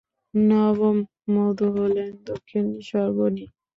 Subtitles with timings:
[0.33, 0.97] নবম
[1.33, 3.45] মনু হলেন দক্ষিণ-সর্বর্ণী।